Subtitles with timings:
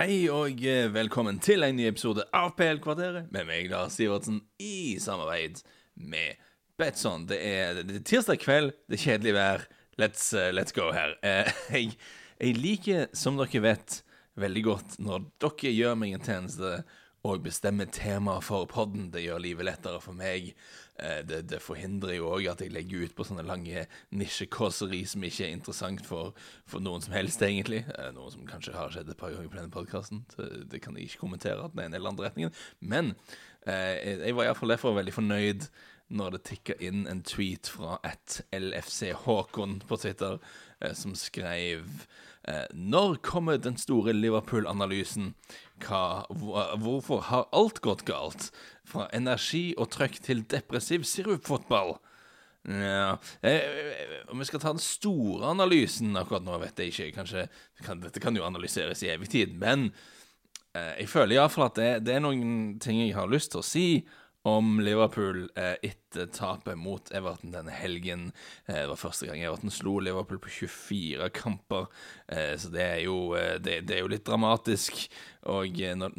[0.00, 4.96] Hei og eh, velkommen til en ny episode av PL-kvarteret med meg, Lars Sivertsen, i
[4.96, 5.58] samarbeid
[5.92, 6.38] med
[6.80, 7.26] Betson.
[7.28, 9.66] Det er, det er tirsdag kveld, det er kjedelig vær.
[10.00, 11.12] Let's, uh, let's go her.
[11.20, 11.98] Uh, jeg,
[12.38, 13.98] jeg, liker, som dere vet,
[14.40, 16.72] veldig godt når dere gjør meg en tjeneste
[17.22, 19.10] og bestemmer tema for podden.
[19.12, 20.54] Det gjør livet lettere for meg.
[20.96, 23.84] Eh, det, det, forhindrer jo òg at jeg legger ut på sånne lange
[24.16, 26.32] nisjekåseri som ikke er interessant for,
[26.64, 27.82] for, noen som helst, egentlig.
[27.98, 30.24] Eh, noe som kanskje har skjedd et par ganger på denne podkasten.
[30.70, 32.56] Det kan jeg ikke kommentere den ene eller andre retningen.
[32.80, 33.12] Men
[33.68, 35.68] eh, jeg var iallfall derfor veldig fornøyd
[36.10, 40.40] når det tikka inn en tweet fra et LFC Håkon på Twitter,
[40.96, 41.84] som skrev
[42.72, 45.34] Når kommer den store Liverpool-analysen?
[45.80, 48.48] Hvorfor har alt gått galt?
[48.88, 51.98] Fra energi og trøkk til depressiv sirupfotball.
[52.68, 53.60] Ja, eh,
[54.28, 57.12] Om vi skal ta den store analysen akkurat nå, vet jeg ikke.
[57.16, 57.46] Kanskje,
[57.84, 59.54] kan, Dette kan jo analyseres i evig tid.
[59.58, 59.90] Men
[60.74, 63.66] eh, jeg føler iallfall at det, det er noen ting jeg har lyst til å
[63.66, 63.86] si
[64.48, 68.30] om Liverpool eh, etter tapet mot Everton denne helgen.
[68.66, 71.90] Eh, det var første gang Everton slo Liverpool på 24 kamper,
[72.32, 75.04] eh, så det er, jo, det, det er jo litt dramatisk.
[75.52, 76.16] Og når,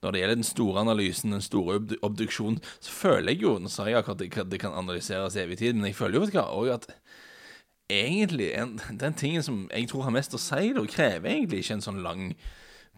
[0.00, 3.88] når det gjelder den store analysen, den store obduksjonen, så føler jeg jo Nå sa
[3.88, 6.88] jeg akkurat at det kan analyseres evig tid, men jeg føler jo ikke du at
[7.88, 11.78] egentlig en, den tingen som jeg tror har mest å si, da, krever egentlig ikke
[11.78, 12.32] en sånn lang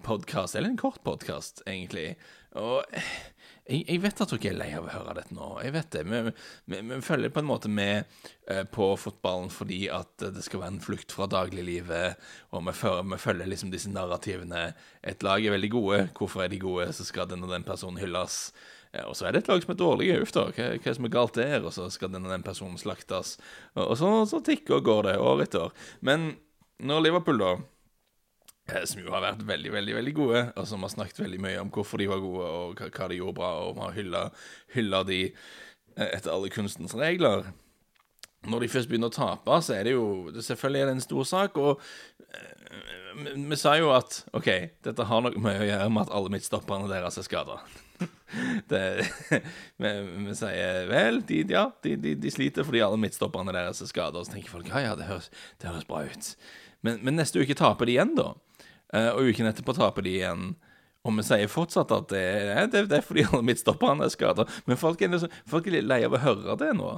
[0.06, 2.14] podkast, eller en kort podkast, egentlig.
[2.58, 2.82] Og
[3.70, 5.48] jeg, jeg, vet at dere er lei av å høre dette nå.
[5.64, 6.02] Jeg vet det.
[6.10, 6.32] Vi,
[6.72, 8.10] vi, vi følger på en måte med
[8.50, 12.20] uh, på fotballen fordi at det skal være en flukt fra dagliglivet,
[12.54, 14.66] og vi, følger, vi følger liksom disse narrativene.
[15.06, 16.02] Et lag er veldig gode.
[16.18, 16.90] Hvorfor er de gode?
[16.96, 18.42] Så skal den og den personen hylles.
[18.90, 20.12] Uh, og så er det et lag som er dårlig.
[20.20, 20.48] Uff, da.
[20.56, 21.58] Hva, hva som er galt der?
[21.64, 23.36] Og så skal den og den personen slaktes.
[23.76, 25.84] Og, og så, så tikker og går det år etter år.
[26.04, 26.32] Men
[26.80, 27.79] når Liverpool, da Eh,
[28.88, 31.72] som jo har vært veldig veldig, veldig gode, og som har snakket veldig mye om
[31.74, 33.98] hvorfor de var gode, og hva, de gjorde bra, og vi har
[34.76, 37.50] hylla, de eh, etter alle kunstens regler.
[38.48, 41.26] Når de først begynner å tape, så er det jo Selvfølgelig er det en stor
[41.28, 41.82] sak, og
[42.24, 44.50] vi, eh, vi sa jo at OK,
[44.86, 47.60] dette har nok mye å gjøre med at alle midtstopperne deres er skada.
[48.70, 49.90] vi,
[50.26, 54.20] vi, sier vel, de, ja, de, de, de, sliter fordi alle midtstopperne deres er skada,
[54.20, 55.30] og så tenker folk ja, ja, det høres,
[55.60, 56.30] det høres bra ut.
[56.86, 58.32] Men, men, neste uke taper de igjen, da.
[58.90, 60.50] Uh, og uken etterpå taper de igjen.
[61.06, 62.24] Og vi sier fortsatt at det,
[62.74, 64.44] det, det er fordi alle midtstopperne er skada.
[64.68, 66.96] Men folk er, liksom, folk er, litt lei av å høre det nå.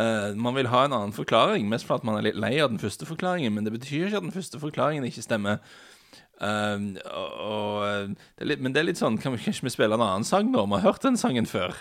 [0.00, 2.80] Uh, man vil ha en annen forklaring, mest fordi man er litt lei av den
[2.82, 3.52] første forklaringen.
[3.54, 5.60] Men det betyr ikke at den første forklaringen ikke stemmer.
[6.40, 10.02] Uh, og, og, det litt, men det er litt sånn Kan vi ikke spille en
[10.02, 10.64] annen sang nå?
[10.66, 11.76] Vi har hørt den sangen før.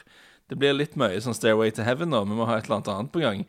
[0.52, 2.26] Det blir litt mye sånn Stairway to Heaven nå.
[2.28, 3.46] Vi må ha et eller annet annet på gang.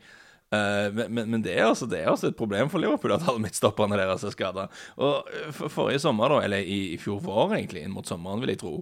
[0.53, 3.25] Uh, men, men, men det, er altså, det, er også, et problem for Liverpool at
[3.25, 4.67] alle midtstopperne deres er skada.
[5.01, 8.53] Eh, for, forrige sommer, da, eller i, i, fjor vår, egentlig, inn mot sommeren, vil
[8.53, 8.73] jeg tro,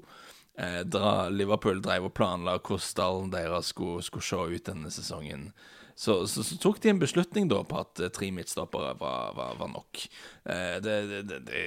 [0.60, 5.52] eh, da Liverpool drev og planla hvordan stallen deres skulle, skulle, se ut denne sesongen,
[5.96, 9.56] så, så, så, tok de en beslutning da på at uh, tre midtstoppere var, var,
[9.60, 10.00] var nok.
[10.82, 11.60] Det, det, det,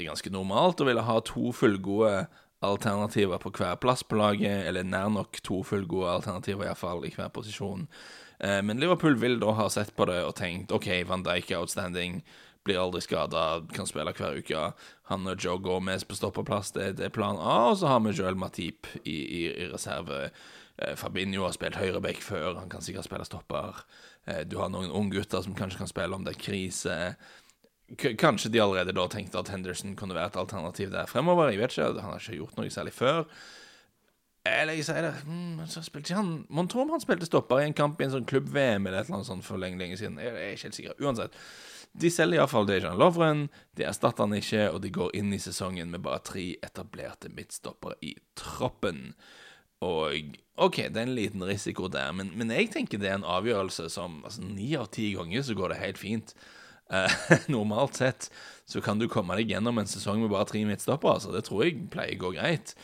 [0.00, 2.24] er ganske normalt å ville ha to fullgode
[2.66, 7.30] alternativer på hver plass på laget, eller nær nok to fullgode alternativer iallfall i hver
[7.36, 7.86] posisjon.
[8.38, 11.62] Eh, men Liverpool vil da ha sett på det og tenkt OK, Van Dijk er
[11.62, 12.20] outstanding,
[12.66, 14.62] blir aldri skada, kan spille hver uke.
[15.12, 17.70] Han og Joe Gomez på stoppeplass, det, det er plan A.
[17.70, 20.30] Og så har vi Joel Matip i, i, i reserve.
[20.76, 23.84] Eh, Fabinho har spilt høyreback før, han kan sikkert spille stopper.
[24.26, 26.96] Eh, du har noen unggutter som kanskje kan spille om det er krise.
[27.96, 31.52] K kanskje de allerede da tenkte at Henderson kunne være et alternativ der fremover.
[31.54, 33.22] Jeg vet ikke, Han har ikke gjort noe særlig før.
[34.46, 37.68] Eller jeg sier det mm, så spilte ikke han tro om han spilte stopper i
[37.68, 40.20] en kamp i en sånn klubb-VM eller et eller annet sånt for lenge, lenge siden.
[40.22, 41.00] Jeg er ikke helt sikker.
[41.04, 41.40] Uansett.
[41.96, 43.46] De selger iallfall Dejan Lovren,
[43.78, 47.96] de erstatter han ikke, og de går inn i sesongen med bare tre etablerte midtstoppere
[48.04, 49.14] i troppen.
[49.84, 53.28] Og OK, det er en liten risiko der, men, men jeg tenker det er en
[53.28, 56.36] avgjørelse som altså Ni av ti ganger så går det helt fint.
[56.92, 57.10] Uh,
[57.56, 58.28] normalt sett
[58.68, 61.16] så kan du komme deg gjennom en sesong med bare tre midtstoppere.
[61.16, 61.32] Altså.
[61.34, 62.76] Det tror jeg pleier å gå greit.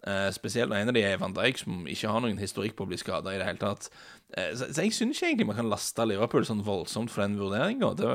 [0.00, 2.86] Uh, spesielt når en av de er Van Dijk, som ikke har noen historikk på
[2.86, 3.90] å bli skada i det hele tatt.
[4.32, 7.36] Uh, så, så, jeg syns ikke egentlig man kan laste Liverpool sånn voldsomt for den
[7.36, 7.92] vurderinga.
[7.98, 8.14] Det,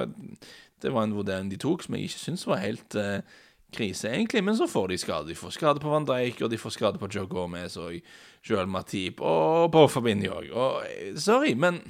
[0.81, 3.19] det, var en vurdering de tok som jeg ikke syns var helt uh,
[3.75, 4.41] krise, egentlig.
[4.47, 5.29] Men så får de skade.
[5.29, 7.99] De får skade på Van Dijk, og de får skade på Joe Gomez og
[8.45, 10.49] Joel Matip og på Fabinho òg.
[11.21, 11.83] Sorry, men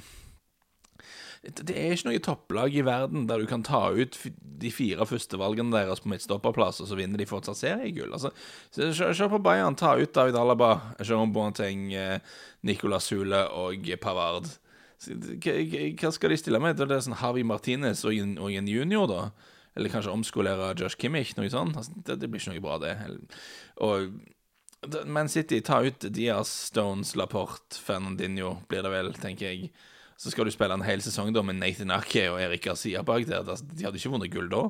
[1.46, 5.38] det er ikke noe topplag i verden der du kan ta ut de fire første
[5.38, 8.14] valgene deres på midtstopperplass, og så vinner de fortsatt seriegull.
[8.16, 8.32] Altså,
[8.72, 9.76] se på Bayern.
[9.78, 12.18] Ta ut David Alaba, Jean Boateng, eh,
[12.66, 14.48] Nicolas Hule og Pavard.
[15.06, 16.78] Hva skal de stille med?
[16.80, 19.26] Det er sånn Harvey Martinez og en, og en junior, da?
[19.76, 21.76] Eller kanskje omskolere Josh Kimmich, noe sånt.
[21.76, 22.96] Altså, det, det, blir ikke noe bra, det.
[23.84, 24.16] Og
[25.08, 29.70] Man City ta ut Diaz, Stones, Laporte, Fernandinho, blir det vel, tenker jeg.
[30.16, 33.26] Så skal du spille en hel sesong da med Nathan Ake og Erik Garcia bak
[33.28, 33.44] der.
[33.44, 34.62] De hadde ikke vunnet gull da.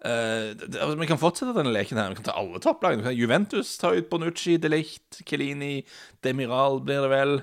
[0.00, 2.12] Uh, vi kan fortsette denne leken her.
[2.14, 3.12] Vi kan ta alle topplagene.
[3.12, 5.82] Juventus ta ut Bonucci, Delicht, Kelini,
[6.24, 7.34] Demiral blir det vel.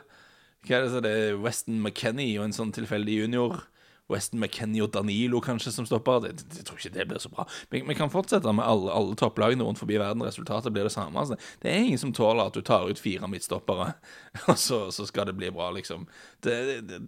[0.65, 3.61] Hva er det, så det er Weston McKenny og en sånn tilfeldig junior.
[4.11, 6.21] Weston McKenny og Danilo kanskje som stopper.
[6.23, 7.45] Det, det, jeg tror ikke det blir så bra.
[7.73, 10.23] Vi, vi kan fortsette med alle, alle topplagene rundt forbi verden.
[10.23, 11.19] Resultatet blir det samme.
[11.19, 11.35] Altså.
[11.63, 13.91] Det er ingen som tåler at du tar ut fire midtstoppere,
[14.47, 16.07] og så, så skal det bli bra, liksom.
[16.43, 16.57] Det,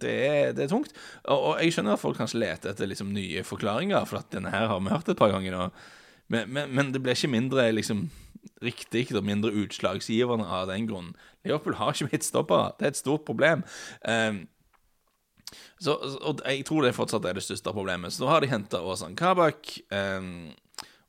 [0.02, 0.92] det er, er, tungt.
[1.24, 4.52] Og, og, jeg skjønner at folk kanskje leter etter liksom, nye forklaringer, for at denne
[4.52, 5.70] her har vi hørt et par ganger nå.
[6.30, 8.10] Men, men, men det blir ikke mindre liksom
[8.64, 11.16] riktig og mindre utslagsgivende av den grunnen.
[11.44, 12.74] Liverpool har ikke midtstoppere.
[12.78, 13.64] Det er et stort problem.
[14.04, 14.44] Um,
[15.82, 18.14] så, og jeg tror det fortsatt er det største problemet.
[18.14, 19.72] Så nå har de henta Åsan Kabak.
[19.90, 20.50] Um,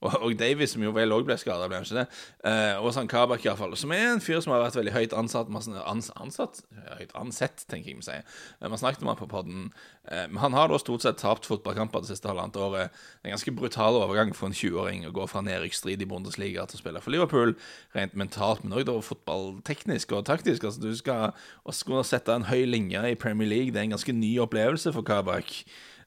[0.01, 2.05] og, og Davies, som jo vel òg ble skada, ble han ikke det?
[2.41, 3.75] Uh, og sånn Kabak, iallfall.
[3.77, 5.51] Som er en fyr som har vært veldig høyt ansatt.
[5.85, 6.61] Ans, ansatt?
[6.97, 8.25] Høyt ansett, tenker jeg vi sier.
[8.57, 9.67] Vi man snakket om han på podden.
[10.09, 12.95] Uh, men han har da stort sett tapt fotballkamper det siste halvannet året.
[13.19, 16.65] Det er en ganske brutal overgang for en 20-åring å gå fra nedrykksstrid i Bundesliga
[16.65, 17.53] til å spille for Liverpool.
[17.93, 20.65] Rent mentalt, men òg fotballteknisk og taktisk.
[20.65, 23.95] Altså, du skal å skulle sette en høy linje i Premier League, det er en
[23.95, 25.53] ganske ny opplevelse for Kabak.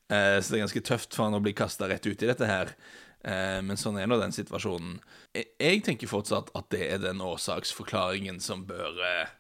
[0.08, 2.75] så det er ganske tøft for han å bli kasta rett ut i dette her.
[3.24, 4.98] Eh, men sånn er nå den situasjonen.
[5.32, 9.32] Jeg, tenker fortsatt at det er den årsaksforklaringen som bør, eh,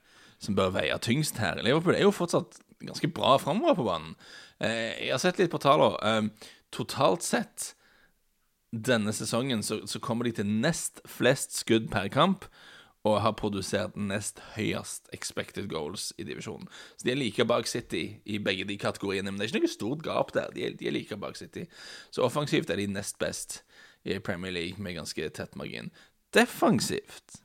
[0.42, 1.60] som bør veie tyngst her.
[1.62, 4.14] Liverpool er jo fortsatt ganske bra framover på banen.
[4.58, 6.30] Eh, jeg har sett litt på tallene.
[6.74, 7.74] Totalt sett
[8.74, 12.48] denne sesongen så, så, kommer de til nest flest skudd per kamp.
[13.04, 16.70] Og har produsert nest høyest expected goals i divisjonen.
[16.96, 19.28] Så de er like bak City i begge de kategoriene.
[19.28, 20.48] Men det er ikke noe stort gap der.
[20.56, 21.66] De er, de er like bak City.
[22.10, 23.60] Så offensivt er de nest best
[24.04, 25.90] i Premier League med ganske tett margin.
[26.34, 27.40] Defensivt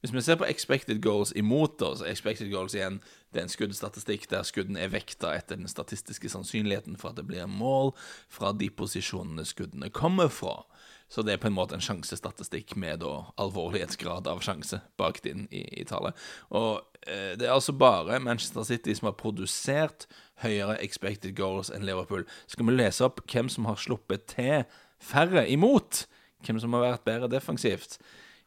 [0.00, 3.00] Hvis vi ser på expected goals imot oss Expected goals igjen,
[3.32, 7.26] det er en skuddstatistikk der skuddene er vekta etter den statistiske sannsynligheten for at det
[7.28, 7.94] blir mål
[8.28, 10.62] fra de posisjonene skuddene kommer fra.
[11.08, 15.46] Så det er på en måte en sjansestatistikk med da alvorlighetsgrad av sjanse bakt inn
[15.48, 16.16] i, i tallet.
[16.52, 20.04] Og eh, det er altså bare Manchester City som har produsert
[20.44, 22.26] høyere expected goals enn Liverpool.
[22.46, 24.68] Skal vi lese opp hvem som har sluppet til
[25.00, 26.04] færre imot.
[26.44, 27.96] Hvem som har vært bedre defensivt,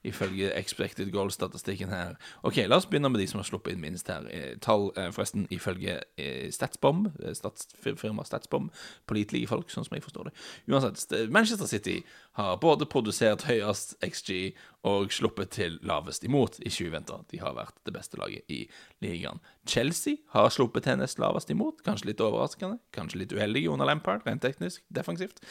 [0.04, 2.16] ifølge expected goal-statistikken her.
[2.44, 4.26] Ok, La oss begynne med de som har sluppet inn minst her.
[4.34, 8.72] Eh, tall, eh, forresten, ifølge eh, Statsbomb, statsfirmaet Statsbomb.
[9.08, 10.34] Pålitelige folk, sånn som jeg forstår det.
[10.72, 12.00] Uansett, Manchester City
[12.40, 14.56] har både produsert høyest XG
[14.88, 17.28] og sluppet til lavest imot i 2020.
[17.30, 18.64] De har vært det beste laget i
[19.04, 19.42] ligaen.
[19.68, 21.84] Chelsea har sluppet til nest lavest imot.
[21.86, 25.44] Kanskje litt overraskende, kanskje litt uheldige under Lampard, rent teknisk, defensivt.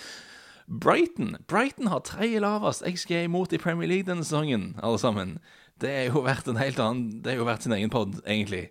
[0.67, 5.39] Brighton Brighton har tredje lavest XG imot i Premier League denne sesongen, alle sammen.
[5.81, 8.71] Det er jo vært en helt annen Det er jo vært sin egen pod, egentlig.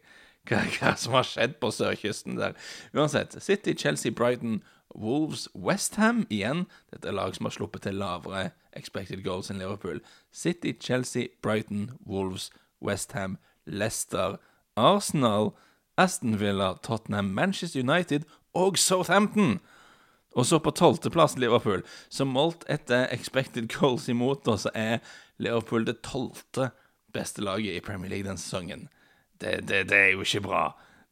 [0.49, 2.55] Hva, hva, som har skjedd på sørkysten der.
[2.93, 4.61] Uansett, City, Chelsea, Brighton,
[4.95, 6.65] Wolves, Westham igjen.
[6.93, 9.99] Dette er lag som har sluppet til lavere expected goals enn Liverpool.
[10.31, 12.49] City, Chelsea, Brighton, Wolves,
[12.81, 14.37] Westham, Leicester,
[14.77, 15.55] Arsenal,
[15.97, 19.59] Aston Villa, Tottenham, Manchester United og Southampton.
[20.37, 21.81] Og så på tolvteplass Liverpool.
[22.09, 24.99] Så målt etter expected goals imot, da, så er
[25.41, 26.69] Liverpool det tolvte
[27.13, 28.87] beste laget i Premier League den sesongen.
[29.41, 30.63] Det, det, det er jo ikke bra.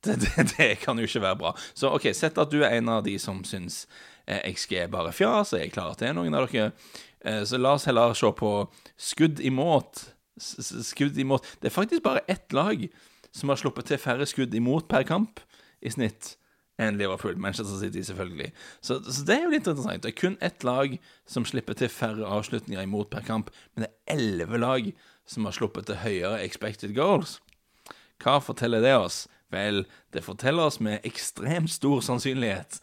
[0.05, 0.19] Det,
[0.57, 1.55] det, kan jo ikke være bra.
[1.73, 3.85] Så OK, sett at du er en av de som syns
[4.27, 6.69] eh, XG er bare fjas, og jeg at det til noen av dere.
[7.25, 8.51] Eh, så la oss heller se på
[9.09, 10.05] skudd imot.
[10.37, 12.85] Skudd imot Det er faktisk bare ett lag
[13.33, 15.41] som har sluppet til færre skudd imot per kamp
[15.81, 16.35] i snitt
[16.81, 17.37] enn Liverpool.
[17.41, 18.51] Manchester City, selvfølgelig.
[18.81, 20.03] Så, så, det er jo litt interessant.
[20.03, 20.97] Det er kun ett lag
[21.29, 24.91] som slipper til færre avslutninger imot per kamp, men det er elleve lag
[25.27, 27.39] som har sluppet til høyere expected goals.
[28.23, 29.25] Hva forteller det oss?
[29.53, 32.81] Vel, det forteller oss med ekstremt stor sannsynlighet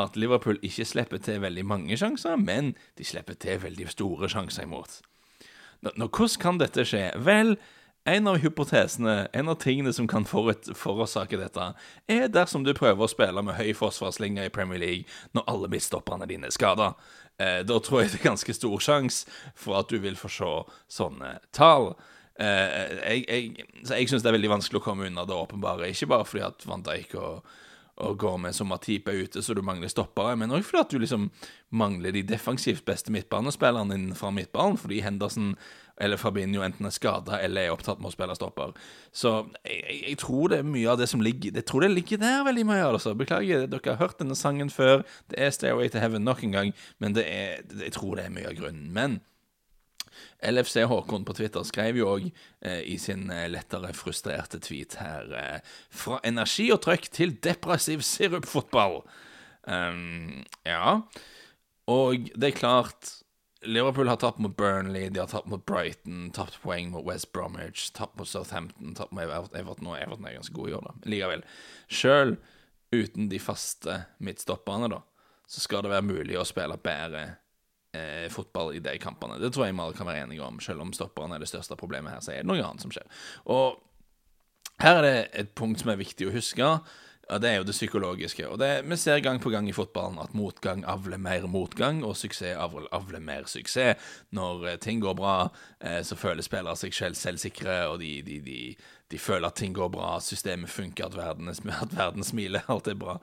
[0.00, 4.66] at Liverpool ikke slipper til veldig mange sjanser, men de slipper til veldig store sjanser
[4.66, 5.00] imot.
[5.84, 7.06] Nå, nå hvordan kan dette skje?
[7.24, 7.54] Vel,
[8.04, 11.66] en av hypotesene, en av tingene som kan forårsake dette,
[12.08, 16.28] er dersom du prøver å spille med høy forsvarslinje i Premier League når alle midtstopperne
[16.30, 16.94] dine er skada.
[17.40, 19.28] Eh, da tror jeg det er ganske stor sjanse
[19.58, 20.52] for at du vil få se
[20.92, 21.92] sånne tall.
[22.40, 26.08] Eh, jeg jeg, jeg syns det er veldig vanskelig å komme unna det åpenbare, ikke
[26.14, 27.44] bare fordi at Van Dijk og
[28.00, 30.94] å går med som Matip er ute, så du mangler stoppere, men òg fordi at
[30.94, 31.28] du liksom
[31.70, 35.54] mangler de defensivt beste midtbanespillerne innenfor midtbanen, fordi Henderson
[36.00, 38.72] eller Fabinho enten er skada eller er opptatt med å spille stopper.
[39.12, 39.34] Så
[39.66, 42.44] jeg, jeg, tror det er mye av det som ligger Jeg tror det ligger der
[42.46, 42.84] veldig mye.
[42.88, 45.04] altså Beklager, dere har hørt denne sangen før.
[45.28, 48.32] Det er 'Stairway to Heaven' nok en gang, men det er, jeg tror det er
[48.32, 48.88] mye av grunnen.
[48.92, 49.20] Men
[50.42, 55.32] LFC Håkon på Twitter skrev jo òg eh, i sin eh, lettere frustrerte tweet her
[55.36, 59.02] eh, Fra energi og trøkk til depressiv sirupfotball.
[59.68, 61.00] Um, ja.
[61.90, 63.16] Og det er klart
[63.62, 67.90] Liverpool har tapt mot Burnley, de har tapt mot Brighton, tapt poeng mot West Bromwich,
[67.92, 70.94] tapt mot Southampton, tapt mot Everton, og Everton er ganske god i år, da.
[71.12, 71.44] Likevel.
[71.92, 72.38] Sjøl
[72.94, 75.02] uten de faste midtstopperne, da,
[75.50, 77.26] så skal det være mulig å spille bedre
[77.92, 79.38] eh, fotball i de kampene.
[79.42, 80.60] Det tror jeg vi alle kan være enige om.
[80.60, 83.06] Selv om stopperne er det største problemet her, så er det noe annet som skjer.
[83.50, 83.80] Og
[84.80, 86.74] her er det et punkt som er viktig å huske.
[87.30, 88.48] Ja, Det er jo det psykologiske.
[88.48, 92.16] Og det, Vi ser gang på gang i fotballen at motgang avler mer motgang, og
[92.16, 93.96] suksess avler mer suksess.
[94.32, 95.48] Når eh, ting går bra,
[95.80, 98.76] eh, så føler spillere seg selv selvsikre, og de, de, de,
[99.10, 101.48] de, føler at ting går bra, systemet funker, at verden,
[101.82, 103.20] at verden smiler, alt er bra.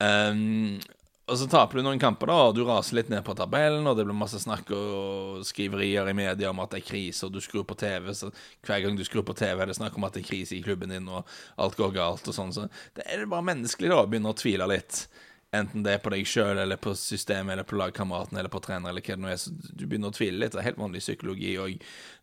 [0.00, 0.80] Um,
[1.26, 3.98] og så taper du noen kamper, da, og du raser litt ned på tabellen, og
[3.98, 7.40] det blir masse snakk og skriverier i media om at det er krise, og du
[7.42, 8.30] skrur på TV, så
[8.66, 10.62] hver gang du skrur på TV, er det snakk om at det er krise i
[10.62, 11.26] klubben din, og
[11.58, 12.54] alt går galt og sånn.
[12.54, 15.08] Så det er bare menneskelig da å begynne å tvile litt.
[15.54, 18.90] Enten det er på deg sjøl, eller på systemet, eller på lagkameraten, eller på trener,
[18.90, 19.38] eller hva det nå er.
[19.40, 20.54] Så du begynner å tvile litt.
[20.54, 21.76] Det er helt vanlig psykologi òg.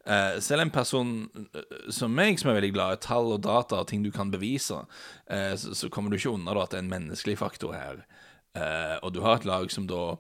[0.03, 1.13] Uh, selv en person
[1.55, 1.61] uh,
[1.93, 4.81] som meg, som er veldig glad i tall og data og ting du kan bevise,
[4.83, 8.03] uh, så, så, kommer du ikke unna da at det er en menneskelig faktor her.
[8.53, 10.17] Uh, og du har et lag som da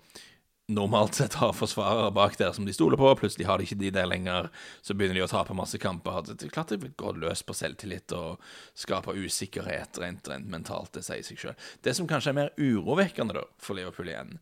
[0.73, 3.09] normalt sett har forsvarere bak der som de stoler på.
[3.19, 4.49] Plutselig har de ikke de der lenger.
[4.81, 6.21] Så begynner de å tape masse kamper.
[6.29, 8.41] Det er klart det vil gå løs på selvtillit og
[8.79, 10.93] skape usikkerhet rent, rent mentalt.
[10.95, 11.69] Det sier seg selv.
[11.83, 14.37] Det som kanskje er mer urovekkende da, for Liverpool igjen,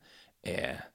[0.48, 0.88] er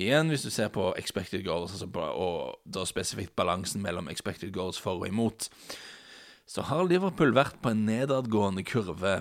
[0.00, 4.78] Igjen, hvis du ser på expected goals, altså og da spesifikt balansen mellom expected goals
[4.80, 5.50] for og imot,
[6.48, 9.18] så har Liverpool vært på en nedadgående kurve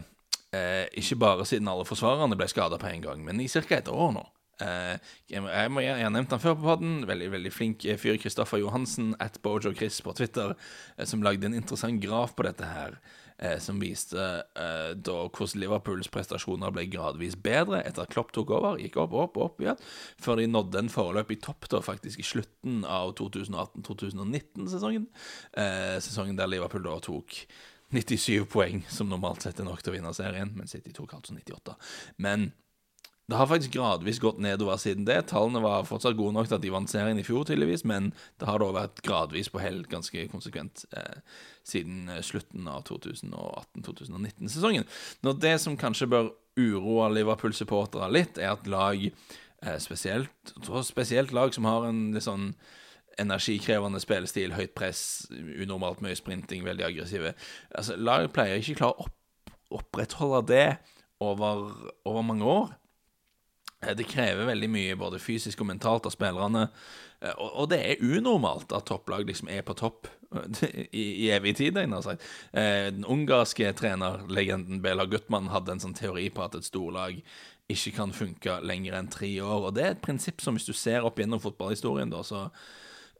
[0.55, 3.61] Eh, ikke bare siden alle forsvarerne ble skada på en gang, men i ca.
[3.77, 4.25] et år nå.
[4.59, 4.97] Eh,
[5.31, 6.99] jeg, må, jeg, har nevnt han før på podden.
[7.07, 8.19] Veldig veldig flink eh, fyr.
[8.19, 10.55] Kristoffer Johansen, at Bojo Chris på Twitter,
[10.97, 12.99] eh, som lagde en interessant graf på dette her.
[13.39, 18.51] Eh, som viste eh, da hvordan Liverpools prestasjoner ble gradvis bedre etter at Klopp tok
[18.57, 18.81] over.
[18.81, 19.79] Gikk opp, opp, opp igjen.
[20.19, 25.07] Før de nådde en foreløpig topp da faktisk i slutten av 2018-2019-sesongen.
[26.03, 27.45] sesongen der Liverpool da tok
[27.95, 31.33] 97 poeng, som normalt sett er nok til å vinne serien, men City tok altså
[31.33, 31.75] 98.
[32.21, 32.51] Men
[33.29, 35.19] det har faktisk gradvis gått nedover siden det.
[35.29, 38.09] Tallene var fortsatt gode nok til at de vant serien i fjor, tydeligvis, men
[38.41, 41.19] det har da vært gradvis på hell ganske konsekvent eh,
[41.67, 44.87] siden eh, slutten av 2018-2019-sesongen.
[45.25, 50.55] Når det som kanskje bør uroe Liverpool-supportere litt, er at lag, eh, spesielt,
[50.89, 52.55] spesielt lag som har en litt sånn
[53.19, 57.33] energikrevende spillestil, høyt press, unormalt mye sprinting, veldig aggressive.
[57.75, 59.15] Altså, Lag pleier ikke klare å opp,
[59.79, 60.67] opprettholde det
[61.21, 61.67] over,
[62.07, 62.71] over, mange år.
[63.83, 66.67] Eh, det krever veldig mye både fysisk og mentalt av spillerne.
[67.21, 70.09] Eh, og, og det er unormalt at topplag liksom er på topp
[70.91, 71.79] i, i evig tid.
[72.03, 72.25] sagt.
[72.53, 77.21] Eh, den ungarske trenerlegenden Bela Gutmann hadde en sånn teori på at et storlag
[77.69, 79.69] ikke kan funke lenger enn tre år.
[79.69, 82.47] Og det er et prinsipp som hvis du ser opp gjennom fotballhistorien, da, så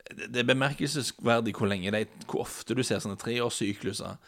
[0.09, 4.19] det er bemerkelsesverdig hvor lenge det er, hvor ofte du ser sånne treårssykluser.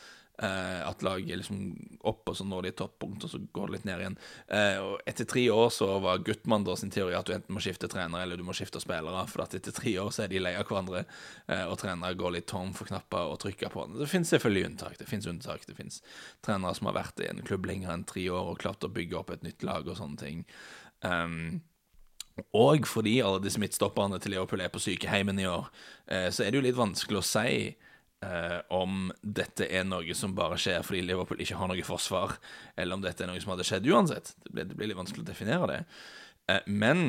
[0.42, 1.58] Eh, at laget liksom
[2.00, 4.16] opp, og så når de et toppunkt, og så går det litt ned igjen.
[4.50, 7.62] Eh, og Etter tre år så var Gutmann da sin teori at du enten må
[7.62, 9.22] skifte trener eller du må skifte spillere.
[9.30, 11.04] For at etter tre år så er de lei av hverandre,
[11.46, 14.00] eh, og trenere går litt tom for knapper og trykker på den.
[14.02, 14.98] Det finnes selvfølgelig unntak.
[14.98, 16.02] Det finnes unntak, det finnes
[16.42, 19.20] trenere som har vært i en klubb lenger enn tre år og klart å bygge
[19.22, 20.42] opp et nytt lag og sånne ting.
[21.06, 21.62] Um,
[22.54, 25.70] og fordi alle disse midtstopperne til Liverpool er på sykeheimen i år,
[26.08, 27.56] eh, så er det jo litt vanskelig å si
[28.22, 32.36] Uh, om dette er noe som bare skjer fordi Liverpool ikke har noe forsvar,
[32.78, 34.36] eller om dette er noe som hadde skjedd uansett.
[34.46, 35.80] Det blir, det blir litt vanskelig å definere det.
[36.46, 37.02] Uh, men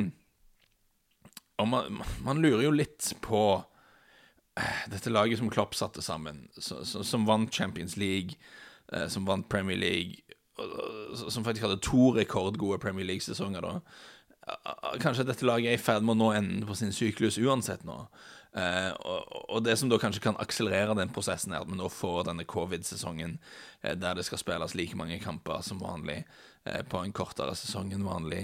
[1.61, 7.05] man, man, lurer jo litt på uh, dette laget som Klopp satte sammen, så, så,
[7.05, 8.33] som vant Champions League,
[9.13, 10.25] som vant Premier League,
[11.13, 13.61] som faktisk hadde to rekordgode Premier League-sesonger.
[13.61, 13.77] da
[14.99, 17.95] Kanskje dette laget er i ferd med å nå enden på sin syklus uansett nå.
[18.53, 21.87] Eh, og, og, det som da kanskje kan akselerere den prosessen, er at vi nå
[21.89, 23.39] får denne covid-sesongen
[23.81, 26.19] eh, der det skal spilles like mange kamper som vanlig
[26.67, 28.43] eh, på en kortere sesong enn vanlig.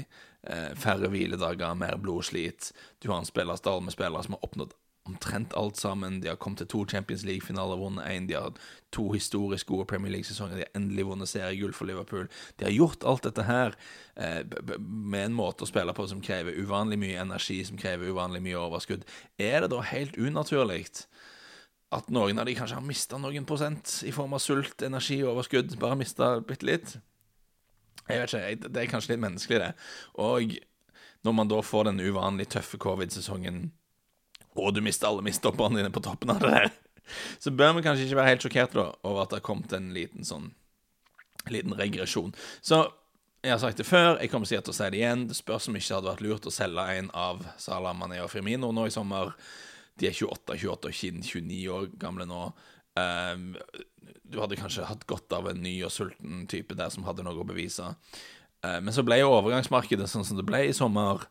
[0.50, 2.72] Eh, færre hviledager, mer blodslit.
[3.04, 4.74] Du har en spillerstall med spillere som har oppnådd
[5.10, 6.20] omtrent alt sammen.
[6.24, 8.28] De har kommet til to Champions League-finaler, vunnet én.
[8.30, 8.54] De har
[8.96, 10.60] to historisk gode Premier League-sesonger.
[10.60, 12.30] De har endelig vunnet seriegull for Liverpool.
[12.60, 13.76] De har gjort alt dette her
[14.16, 14.42] eh,
[14.80, 18.62] med en måte å spille på som krever uvanlig mye energi, som krever uvanlig mye
[18.62, 19.06] overskudd.
[19.42, 20.86] Er det da helt unaturlig
[21.90, 25.34] at noen av de kanskje har mista noen prosent i form av sult, energi og
[25.36, 25.76] overskudd?
[25.82, 26.98] Bare mista bitte litt?
[28.10, 29.74] Jeg vet ikke, det er kanskje litt menneskelig, det.
[30.22, 30.56] Og
[31.26, 33.70] når man da får den uvanlig tøffe covid-sesongen
[34.62, 36.72] og du mister alle mistopperne dine på toppen av det der,
[37.42, 39.92] så bør vi kanskje ikke være helt sjokkert da, over at det har kommet en
[39.96, 40.52] liten sånn
[41.50, 42.34] liten regresjon.
[42.62, 42.84] Så
[43.40, 45.22] jeg har sagt det før, jeg kommer sikkert til å si det igjen.
[45.30, 48.32] Det spørs om ikke det hadde vært lurt å selge en av Salah Mané og
[48.34, 49.32] Firmino nå i sommer.
[50.00, 52.42] De er 28, 28 og 29 år gamle nå.
[53.00, 53.54] Um,
[54.28, 57.40] du hadde kanskje hatt godt av en ny og sulten type der som hadde noe
[57.40, 57.94] å bevise.
[58.60, 61.24] Uh, men så ble jo overgangsmarkedet sånn som det ble i sommer.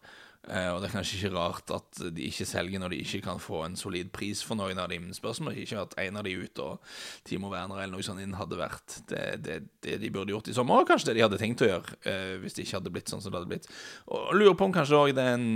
[0.49, 3.41] Uh, og det er kanskje ikke rart at de ikke selger når de ikke kan
[3.43, 5.11] få en solid pris for noen av dem.
[5.13, 6.95] Spørsmålet er ikke at en av de ute og
[7.29, 10.57] Timo Werner eller noe sånt inn hadde vært det, det, det, de burde gjort i
[10.57, 13.13] sommer, og kanskje det de hadde tenkt å gjøre, uh, hvis det ikke hadde blitt
[13.13, 13.69] sånn som det hadde blitt.
[14.09, 15.53] Og lurer på om kanskje òg det er en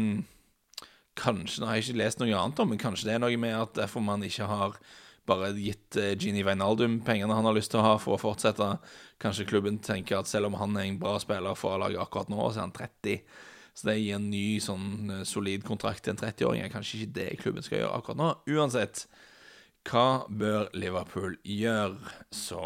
[1.13, 3.53] Kanskje, nå har jeg ikke lest noe annet om, men kanskje det er noe med
[3.53, 4.79] at derfor man ikke har
[5.29, 8.69] bare gitt uh, Gini Veinaldum pengene han har lyst til å ha for å fortsette.
[9.21, 12.41] Kanskje klubben tenker at selv om han er en bra spiller for laget akkurat nå,
[12.49, 13.21] så er han 30
[13.73, 16.65] så det gir en ny sånn eh, solid kontrakt til en 30-åring.
[16.65, 18.29] er kanskje ikke det klubben skal gjøre akkurat nå.
[18.53, 19.07] Uansett,
[19.89, 22.13] hva bør Liverpool gjøre?
[22.35, 22.61] Så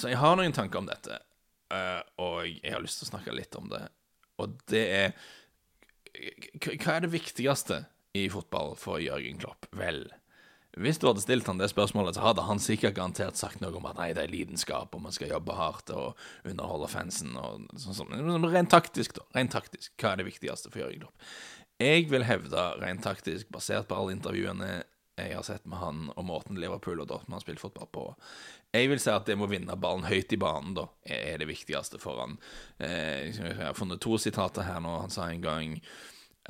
[0.00, 1.20] Så jeg har noen tanker om dette,
[1.72, 3.84] eh, og jeg har lyst til å snakke litt om det.
[4.40, 5.12] Og det er
[6.10, 7.84] Hva er det viktigste
[8.18, 9.68] i fotball for Jørgen Klopp?
[9.78, 10.08] Vel,
[10.78, 13.88] hvis du hadde stilt han det spørsmålet, så hadde han sikkert garantert sagt noe om
[13.90, 17.96] at nei, det er lidenskap, og man skal jobbe hardt og underholde fansen og sånn.
[17.98, 18.46] sånn.
[18.52, 19.26] Rent taktisk, da.
[19.34, 21.26] Rent taktisk, hva er det viktigste for Jørgen Klopp?
[21.80, 24.82] Jeg vil hevde, rent taktisk, basert på alle intervjuene
[25.20, 28.04] jeg har sett med han og måten Liverpool og Dortmund har spilt fotball på
[28.72, 31.98] Jeg vil si at det må vinne ballen høyt i banen, da, er det viktigste
[32.00, 32.38] for han.
[32.78, 34.94] Eh, jeg har funnet to sitater her nå.
[35.02, 35.74] Han sa en gang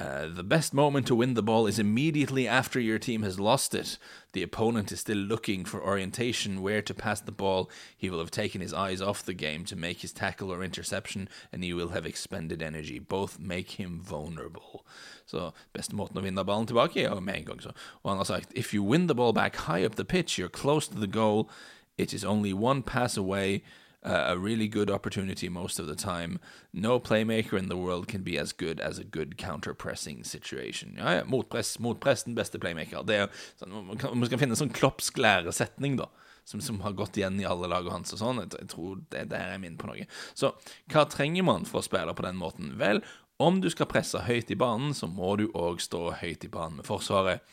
[0.00, 3.74] Uh, the best moment to win the ball is immediately after your team has lost
[3.74, 3.98] it.
[4.32, 7.68] The opponent is still looking for orientation, where to pass the ball.
[7.94, 11.28] He will have taken his eyes off the game to make his tackle or interception,
[11.52, 12.98] and he will have expended energy.
[12.98, 14.86] Both make him vulnerable.
[15.26, 17.60] Så beste måten å vinne ballen tilbake er med gang.
[17.60, 17.74] Så.
[18.02, 20.48] Og han har sagt if you win the ball back high up the pitch, you're
[20.48, 21.50] close to the goal.
[21.98, 23.60] It is only one pass away.
[24.02, 26.38] A really good opportunity most of the time.
[26.72, 30.94] No playmaker in the world can be as good as a good counter-pressing situation.
[30.96, 33.04] Ja, ja, motpress, motpress, den beste playmaker.
[33.06, 33.28] Det er,
[33.60, 36.08] sånn, man, kan, man skal finne en sånn kloppsk læresetning, da.
[36.48, 38.40] Som, som, har gått igjen i alle lagene hans og sånn.
[38.42, 40.06] Jeg, jeg tror det, det er min på noe.
[40.34, 40.54] Så
[40.90, 42.72] hva trenger man for å spille på den måten?
[42.80, 43.04] Vel,
[43.40, 46.80] om du skal presse høyt i banen, så må du òg stå høyt i banen
[46.80, 47.44] med Forsvaret.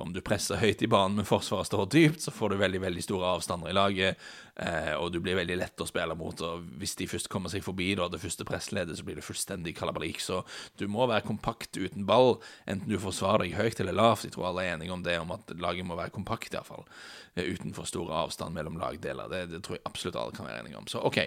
[0.00, 2.78] For om du presser høyt i banen, men forsvaret står dypt, så får du veldig
[2.80, 4.22] veldig store avstander i laget,
[4.56, 6.40] eh, og du blir veldig lett å spille mot.
[6.40, 9.74] og Hvis de først kommer seg forbi da, det første pressledet, så blir det fullstendig
[9.76, 10.22] kalabalik.
[10.24, 10.40] Så
[10.80, 14.24] du må være kompakt uten ball, enten du forsvarer deg høyt eller lavt.
[14.24, 16.88] Jeg tror alle er enige om det, om at laget må være kompakt, iallfall.
[17.34, 19.28] Eh, uten for store avstand mellom lagdeler.
[19.28, 20.88] Det, det tror jeg absolutt alle kan være enige om.
[20.88, 21.26] Så OK,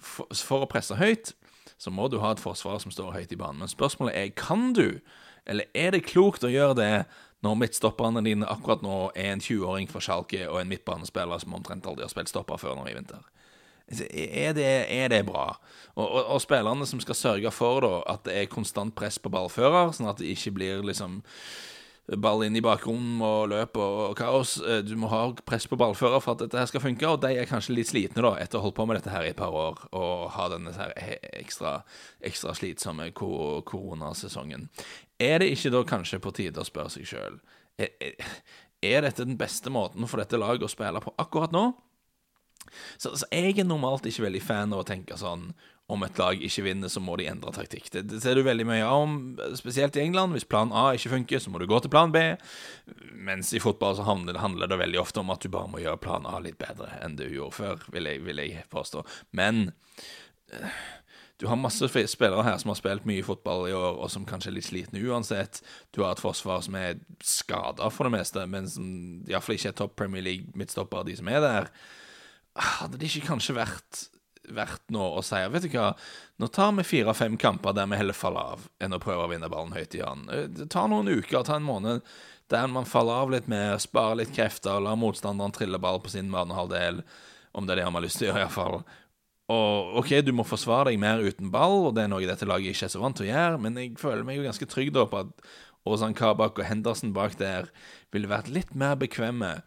[0.00, 1.36] for, for å presse høyt,
[1.76, 3.60] så må du ha et forsvar som står høyt i banen.
[3.60, 5.02] Men spørsmålet er kan du,
[5.44, 6.92] eller er det klokt å gjøre det
[7.46, 11.86] når midtstopperne dine akkurat nå er en 20-åring fra Schalke og en midtbanespiller som omtrent
[11.86, 13.22] aldri har spilt stopper før nå i vinter.
[13.88, 15.54] Er det, er det bra?
[15.94, 19.32] Og, og, og, spillerne som skal sørge for da, at det er konstant press på
[19.32, 21.22] ballfører, sånn at det ikke blir liksom
[22.16, 24.56] ball inn i bakgrunnen og løp og kaos.
[24.64, 27.34] Eh, du må ha press på ballfører for at dette her skal funke, og de
[27.36, 29.40] er kanskje litt slitne da, etter å ha holdt på med dette her i et
[29.40, 30.94] par år og ha denne her
[31.36, 31.78] ekstra,
[32.24, 34.68] ekstra slitsomme koronasesongen.
[35.18, 37.40] Er det ikke da kanskje på tide å spørre seg sjøl
[37.78, 38.14] er,
[38.82, 41.70] er dette den beste måten for dette laget å spille på akkurat nå?
[42.98, 45.50] Så, så, jeg er normalt ikke veldig fan av å tenke sånn
[45.88, 47.86] om et lag ikke vinner, så må de endre taktikk.
[47.94, 49.14] Det, det, ser du veldig mye om,
[49.56, 50.36] spesielt i England.
[50.36, 52.26] Hvis plan A ikke funker, så må du gå til plan B.
[53.16, 56.02] Mens i fotball så handler, handler det veldig ofte om at du bare må gjøre
[56.04, 59.06] plan A litt bedre enn du gjorde før, vil jeg, vil jeg påstå.
[59.40, 59.70] Men
[61.38, 64.50] du har masse spillere her som har spilt mye fotball i år, og som kanskje
[64.50, 65.60] er litt slitne uansett.
[65.94, 68.88] Du har et forsvar som er skada for det meste, men som
[69.30, 71.70] iallfall ikke er topp Premier League-midtstopper, de som er der.
[72.58, 74.08] Hadde det ikke kanskje vært
[74.48, 75.90] verdt nå å si vet du hva,
[76.40, 79.50] nå tar vi fire-fem kamper der vi heller faller av, enn å prøve å vinne
[79.52, 80.26] ballen høyt i han.
[80.32, 82.02] Eh, det tar noen uker, ta en måned
[82.48, 86.32] der man faller av litt mer, sparer litt krefter, lar motstanderen trille ball på sin
[86.32, 87.02] banehalvdel,
[87.52, 88.80] om det er det han har lyst til å gjøre, iallfall.
[89.48, 92.74] Og OK, du må forsvare deg mer uten ball, og det er noe dette laget
[92.74, 95.06] ikke er så vant til å gjøre, men jeg føler meg jo ganske trygg da
[95.08, 95.48] på at
[95.88, 97.70] Ozan Kabak og Henderson bak der
[98.12, 99.58] ville vært litt mer bekvemme,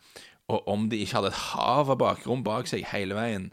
[0.51, 3.47] og om de ikke hadde et hav av bakrom bak seg hele veien,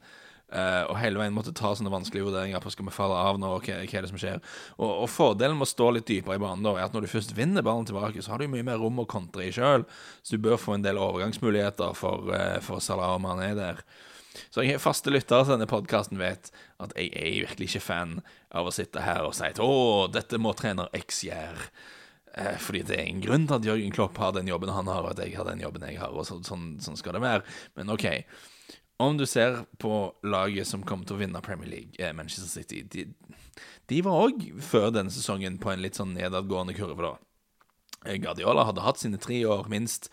[0.52, 3.54] uh, og hele veien måtte ta sånne vanskelige vurderinger på skal vi falle av nå,
[3.54, 4.42] hva, hva er det som skjer.
[4.76, 7.12] Og, og, fordelen med å stå litt dypere i banen da, er at når du
[7.14, 9.86] først vinner ballen tilbake, så har du mye mer rom å kontre i sjøl,
[10.20, 13.84] så du bør få en del overgangsmuligheter for, uh, for Salah og Mané der.
[14.50, 16.50] Så jeg faste lyttere til denne podkasten vet
[16.82, 18.18] at jeg er virkelig ikke fan
[18.54, 21.70] av å sitte her og si at å, dette må trener X gjøre.
[22.38, 25.02] Eh, fordi det er en grunn til at Jørgen Klopp har den jobben han har,
[25.02, 27.44] og at jeg har den jobben jeg har, og så, sånn, sånn, skal det være.
[27.78, 28.06] Men OK.
[28.98, 29.92] Om du ser på
[30.26, 33.04] laget som kommer til å vinne Premier League, eh, Manchester City De,
[33.90, 37.14] de var òg før denne sesongen på en litt sånn nedadgående kurve, da.
[38.06, 40.10] Eh, Guardiola hadde hatt sine tre år, minst.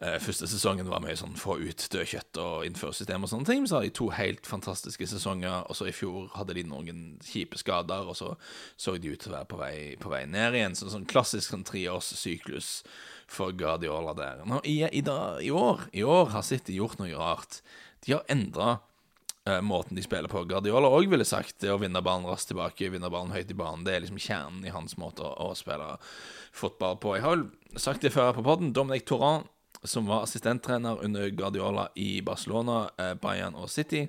[0.00, 3.66] Eh, første sesongen var mye sånn få ut dødkjøtt og innføre system og sånne ting.
[3.68, 7.60] Så hadde de to helt fantastiske sesonger, og så i fjor hadde de noen kjipe
[7.60, 8.32] skader, og så
[8.80, 10.76] så de ut til å være på vei, på vei ned igjen.
[10.78, 12.70] Så sånn klassisk sånn treårssyklus
[13.28, 14.40] for Guardiola der.
[14.48, 17.60] Nå, i, i, da, i, år, I år har City gjort noe rart.
[18.06, 18.78] De har endra
[19.44, 20.46] eh, måten de spiller på.
[20.48, 23.84] Guardiola òg ville sagt det å vinne ballen raskt tilbake, vinne ballen høyt i banen.
[23.84, 25.98] Det er liksom kjernen i hans måte å, å spille
[26.56, 27.18] fotball på.
[27.18, 28.72] Jeg har vel sagt det før på poden.
[28.72, 29.44] Dominic Toran
[29.84, 34.06] som var assistenttrener under Guardiola i Barcelona, eh, Bayern og City.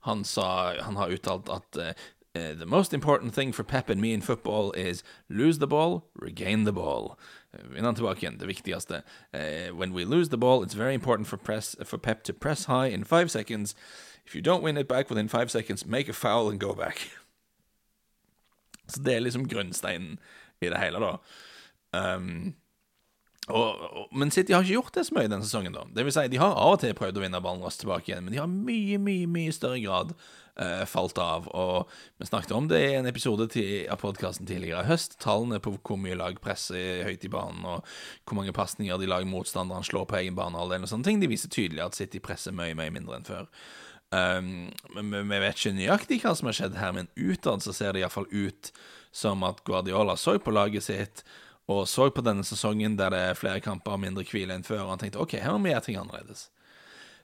[0.00, 1.92] Han, sa, han har uttalt at uh,
[2.34, 6.64] The most important thing for Pep and me in football is lose the ball, regain
[6.64, 7.18] the ball.
[7.52, 9.02] Vinne han tilbake igjen, det viktigste.
[9.34, 12.64] Uh, when we lose the ball, it's very important for, press, for Pep to press
[12.64, 13.74] high in five seconds.
[14.26, 17.10] If you don't win it back within five seconds, make a foul and go back.
[18.88, 20.18] Så det er liksom grunnsteinen
[20.60, 21.18] i det hele, da.
[21.92, 22.54] Um,
[23.50, 25.74] og, og, men City har ikke gjort det så mye denne sesongen.
[25.74, 28.12] da Det vil si, De har av og til prøvd å vinne ballen raskt tilbake
[28.12, 31.48] igjen, men de har mye mye, mye større grad uh, falt av.
[31.50, 31.90] Og
[32.22, 35.18] Vi snakket om det i en episode til, av podkasten tidligere i høst.
[35.24, 37.82] Tallene på hvor mye lag presser høyt i banen, og
[38.22, 41.50] hvor mange pasninger de lag motstanderen slår på egen bane, og sånne ting, de viser
[41.50, 43.50] tydelig at City presser mye mye mindre enn før.
[44.12, 48.04] Um, vi vet ikke nøyaktig hva som har skjedd her, men utad så ser det
[48.04, 48.70] iallfall ut
[49.12, 51.24] som at Guardiola så på laget sitt
[51.72, 54.84] og så på denne sesongen der det er flere kamper og mindre hvile enn før,
[54.86, 56.48] og han tenkte OK, her må vi gjøre ting annerledes.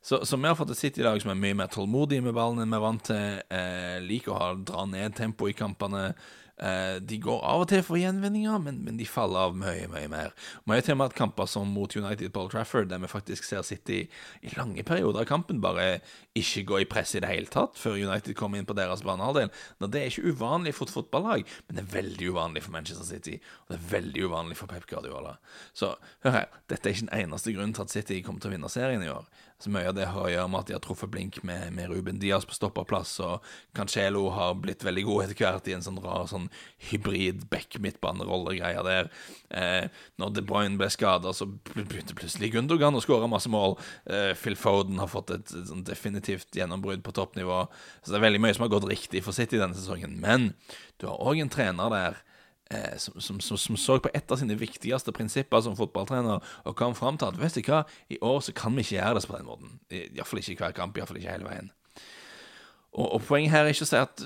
[0.03, 2.73] Så, så vi har fått et City-lag som er mye mer tålmodig med ballen enn
[2.73, 6.13] vi er vant til, eh, liker å ha, dra ned tempo i kampene,
[6.59, 10.09] Eh, de går av og til for gjenvinninger, men, men, de faller av mye, mye
[10.11, 10.33] mer.
[10.67, 13.47] Vi har til og med hatt kamper som mot United Paul Trafford, der vi faktisk
[13.47, 14.01] ser City
[14.43, 16.01] i lange perioder av kampen bare
[16.39, 19.53] ikke gå i press i det hele tatt, før United kommer inn på deres banehalvdel.
[19.87, 23.39] Det er ikke uvanlig for et fotballag, men det er veldig uvanlig for Manchester City.
[23.67, 25.37] Og det er veldig uvanlig for Pep Guardiola.
[25.79, 25.95] Så
[26.27, 28.73] hør her, dette er ikke den eneste grunnen til at City kommer til å vinne
[28.73, 29.31] serien i år.
[29.59, 31.91] Så mye av det har å gjøre med at de har truffet blink med, med
[31.91, 35.99] Ruben Diaz på stopperplass, og Cancelo har blitt veldig god etter hvert i en sånn
[36.05, 36.47] rar sånn
[36.93, 39.11] hybrid back-midtbanerollegreie der.
[39.51, 39.89] Eh,
[40.23, 43.75] når De Bruyne ble skada, så begynte plutselig Gundogan å skåre masse mål.
[44.07, 47.65] Eh, Phil Foden har fått et, et, et sånn definitivt gjennombrudd på toppnivå.
[48.05, 50.15] Så det er veldig mye som har gått riktig for City denne sesongen.
[50.23, 50.53] Men
[51.03, 52.23] du har òg en trener der
[53.01, 56.93] som, som, som, som, så på et av sine viktigste prinsipper som fotballtrener og kom
[56.99, 59.37] fram til at vet du hva, i år så kan vi ikke gjøre det på
[59.39, 59.75] den måten.
[59.89, 61.73] Iallfall ikke i hver kamp, iallfall ikke hele veien.
[62.99, 64.23] Og, og, Poenget her er ikke å si at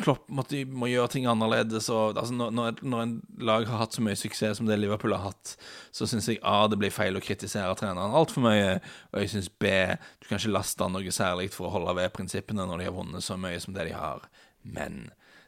[0.00, 1.88] Klopp måtte, må gjøre ting annerledes.
[1.92, 5.30] Og, altså, når, når, en lag har hatt så mye suksess som det Liverpool har
[5.30, 5.56] hatt,
[5.92, 8.76] så syns jeg A, det blir feil å kritisere treneren altfor mye.
[9.12, 9.72] Og jeg syns B,
[10.20, 12.96] du kan ikke laste han noe særlig for å holde ved prinsippene når de har
[12.96, 14.28] vunnet så mye som det de har.
[14.62, 15.02] Men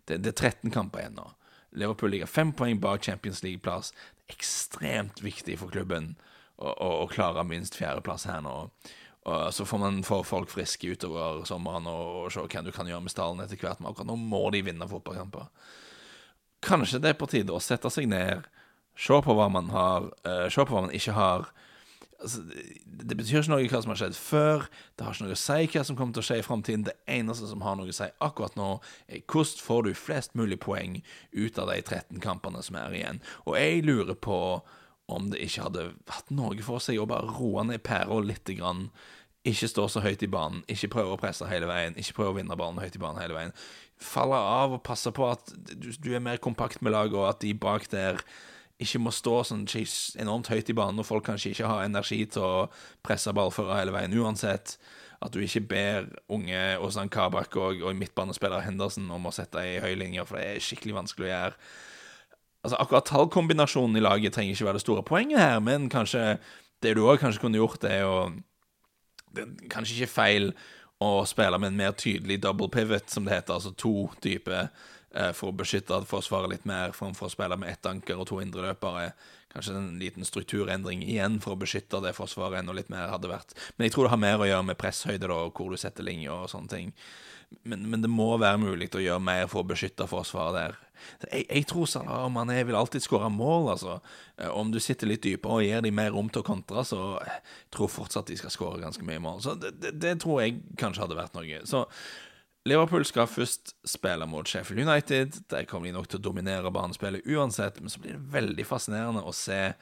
[0.09, 1.29] det, det er 13 kamper igjen nå.
[1.73, 3.93] Liverpool ligger fem poeng bak Champions League-plass.
[4.33, 6.15] Ekstremt viktig for klubben
[6.57, 8.57] å, å, å klare minst fjerdeplass her nå.
[9.23, 12.89] Og så får man få folk friske utover sommeren og, og se hva du kan
[12.91, 13.81] gjøre med stallen etter hvert.
[13.81, 15.47] Men akkurat nå må de vinne fotballkamper.
[16.63, 18.47] Kanskje det er på tide å sette seg ned,
[18.99, 21.49] se på hva man har, uh, se på hva man ikke har
[22.23, 22.43] altså,
[23.03, 24.67] Det betyr ikke noe hva som har skjedd før.
[24.97, 26.87] Det har ikke noe å si hva som kommer til å skje i framtiden.
[26.89, 28.69] Det eneste som har noe å si akkurat nå,
[29.09, 31.01] er hvordan får du flest mulig poeng
[31.33, 33.23] ut av de 13 kampene som er igjen.
[33.47, 34.39] Og jeg lurer på
[35.13, 38.49] om det ikke hadde hatt noe for seg å bare roe ned pæra litt.
[38.57, 38.89] grann.
[39.43, 42.37] Ikke stå så høyt i banen, ikke prøve å presse hele veien, ikke prøve å
[42.37, 43.55] vinne ballen høyt i banen hele veien.
[43.99, 47.41] Falle av og passe på at du, du er mer kompakt med laget, og at
[47.43, 48.23] de bak der
[48.85, 49.65] ikke må stå sånn
[50.21, 52.67] enormt høyt i banen, og folk kanskje ikke har energi til å
[53.05, 54.77] presse ballfører hele veien uansett.
[55.23, 59.79] At du ikke ber unge Åsan Kabak og, og midtbanespiller Henderson om å sette i
[59.83, 61.73] høylinjer, for det er skikkelig vanskelig å gjøre.
[62.63, 66.37] Altså Akkurat tallkombinasjonen i laget trenger ikke være det store poenget her, men kanskje
[66.83, 68.17] det du òg kanskje kunne gjort, er å
[69.33, 70.51] det er Kanskje ikke feil
[71.03, 74.69] å spille med en mer tydelig double pivot, som det heter, altså to typer
[75.37, 79.11] for å beskytte forsvaret litt mer, framfor å spille med ett anker og to indreløpere.
[79.53, 83.53] Kanskje en liten strukturendring igjen for å beskytte det forsvaret enda litt mer hadde vært.
[83.77, 86.07] Men jeg tror det har mer å gjøre med presshøyde da, og hvor du setter
[86.09, 86.95] linjer og sånne ting.
[87.69, 90.79] Men, men, det må være mulig å gjøre mer for å beskytte forsvaret der.
[91.27, 93.99] Jeg, jeg tror Salah og Mané vil alltid skåre mål, altså.
[94.39, 97.03] Eh, om du sitter litt dypere og gir dem mer rom til å kontre, så
[97.21, 97.39] jeg
[97.77, 99.43] tror fortsatt de skal skåre ganske mye mål.
[99.45, 101.61] Så det, det, det tror jeg kanskje hadde vært noe.
[101.69, 101.85] Så
[102.69, 105.41] Liverpool skal først spille mot Sheffield United.
[105.51, 109.25] Der kommer de nok til å dominere banespillet uansett, men så blir det veldig fascinerende
[109.27, 109.73] å se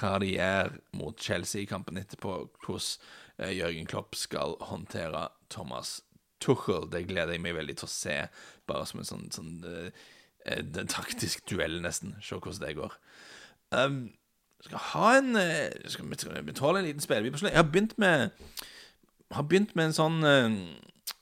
[0.00, 5.98] hva de gjør mot Chelsea i kampen etterpå, hvordan eh, Jørgen Klopp skal håndtere Thomas
[6.40, 6.88] Tuchel.
[6.88, 8.16] Det gleder jeg meg veldig til å se,
[8.70, 12.16] bare som en sånn, sånn uh, taktisk duell, nesten.
[12.24, 12.96] Se hvordan det går.
[13.76, 14.00] Um,
[14.62, 15.36] skal ha en
[15.90, 17.24] Skal vi betale en liten spill?
[17.26, 18.28] Jeg har begynt med
[19.32, 20.58] Har begynt med en sånn uh,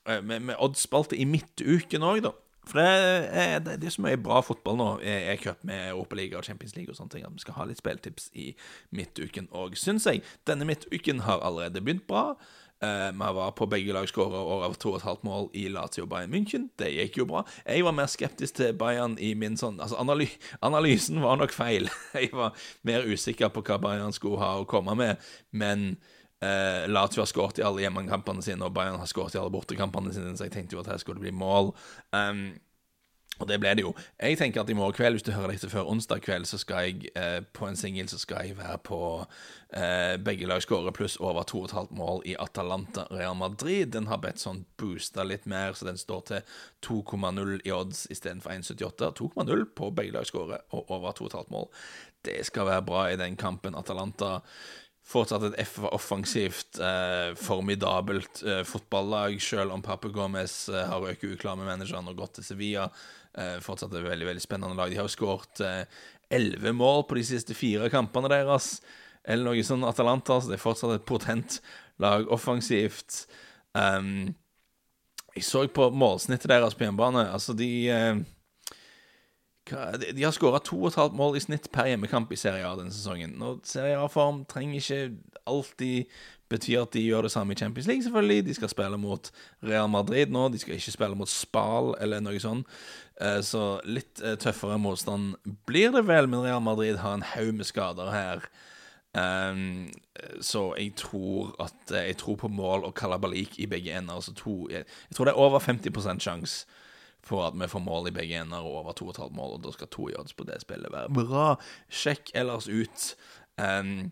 [0.07, 2.35] med, med oddsspalte i midtuken òg, da.
[2.71, 2.87] For det
[3.33, 6.93] er, det, det er bra fotball nå, er, er cup med Europaliga og Champions League
[6.93, 7.27] og sånne ting.
[7.27, 8.53] At vi skal ha litt spilltips i
[8.95, 10.23] midtuken òg, syns jeg.
[10.47, 12.35] Denne midtuken har allerede begynt bra.
[12.81, 16.71] Uh, vi var på begge lag skåra over 2,5 mål i Lazio Bayern München.
[16.81, 17.43] Det gikk jo bra.
[17.67, 20.31] Jeg var mer skeptisk til Bayern i min sånn Altså, analy
[20.65, 21.91] analysen var nok feil.
[22.17, 22.57] jeg var
[22.89, 25.93] mer usikker på hva Bayern skulle ha å komme med, men
[26.41, 30.15] Eh, Lazio har skåret i alle hjemmekampene sine, og Bayern har skåret i alle bortekampene
[30.15, 31.75] sine, så jeg tenkte jo at her skulle det bli mål.
[32.17, 32.51] Um,
[33.41, 33.95] og det ble det jo.
[34.21, 36.89] Jeg tenker at i morgen kveld, hvis du hører dette før onsdag kveld, så skal
[36.89, 41.17] jeg uh, på en singel så skal jeg være på uh, begge lag skårer pluss
[41.21, 43.95] over 2,5 mål i Atalanta Real Madrid.
[43.97, 46.53] Den har bedt sånn boosta litt mer, så den står til
[46.85, 49.13] 2,0 i odds istedenfor 1,78.
[49.23, 51.69] 2,0 på begge lag skårer og over 2,5 mål.
[52.25, 53.77] Det skal være bra i den kampen.
[53.77, 54.43] Atalanta
[55.11, 61.59] fortsatt et offensivt, eh, formidabelt eh, fotballag, selv om Papu Gomez eh, har røket uklar
[61.59, 62.87] med manageren og gått til Sevilla.
[63.35, 64.91] Eh, fortsatt et veldig veldig spennende lag.
[64.91, 68.77] De har jo skåret eh, elleve mål på de siste fire kampene deres,
[69.27, 71.59] eller noe sånn Atalanta, så det er fortsatt et potent
[72.01, 73.25] lag offensivt.
[73.75, 74.31] Um,
[75.37, 77.27] jeg så på målsnittet deres på hjemmebane.
[77.35, 78.23] Altså, de eh,
[79.71, 83.37] de har skåra 2,5 mål i snitt per hjemmekamp i Serie A denne sesongen.
[83.45, 85.01] Og Serie A-form trenger ikke
[85.51, 86.11] alltid
[86.51, 88.47] bety at de gjør det samme i Champions League, selvfølgelig.
[88.49, 89.31] De skal spille mot
[89.63, 92.67] Real Madrid nå, de skal ikke spille mot Spal eller noe sånt.
[93.21, 95.37] Eh, så litt eh, tøffere motstand
[95.69, 98.51] blir det vel, men Real Madrid har en haug med skader her.
[99.11, 99.89] Um,
[100.39, 104.15] så jeg tror at Jeg tror på mål og kalabalik i begge ender.
[104.15, 106.67] Altså to, jeg, jeg tror det er over 50 sjanse
[107.27, 109.91] for at vi får mål i begge ender og over 2,5 mål, og da skal
[109.93, 111.51] to odds på det spillet være bra.
[111.93, 113.11] Sjekk ellers ut
[113.61, 114.11] um,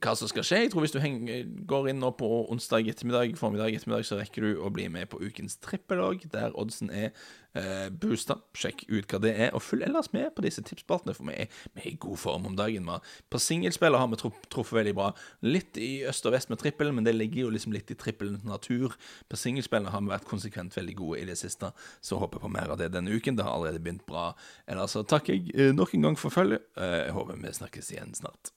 [0.00, 0.58] hva som skal skje.
[0.64, 4.44] Jeg tror Hvis du henger, går inn nå på onsdag ettermiddag, formiddag ettermiddag, så rekker
[4.44, 7.10] du å bli med på ukens trippelag, der oddsen er
[7.54, 8.40] eh, boosta.
[8.56, 11.62] Sjekk ut hva det er, og følg ellers med på disse tipspartene, for vi er,
[11.74, 12.86] vi er i god form om dagen.
[12.86, 13.04] Man.
[13.30, 15.10] På singelspill har vi truffet veldig bra.
[15.46, 18.46] Litt i øst og vest med trippel, men det ligger jo liksom litt i trippelens
[18.46, 18.98] natur.
[19.30, 22.54] På singelspillet har vi vært konsekvent veldig gode i det siste, så håper jeg på
[22.58, 23.38] mer av det denne uken.
[23.38, 24.32] Det har allerede begynt bra.
[24.70, 26.66] Ellers så takker jeg eh, nok en gang for følget.
[26.78, 28.54] Eh, jeg håper vi snakkes igjen snart.